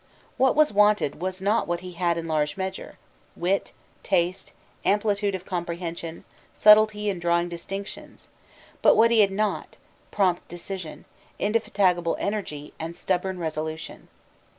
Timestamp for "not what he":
1.43-1.91